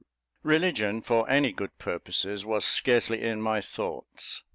[0.41, 4.41] Religion, for any good purposes, was scarcely in my thoughts.